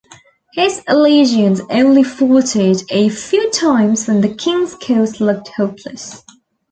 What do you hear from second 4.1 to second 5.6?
the king's cause looked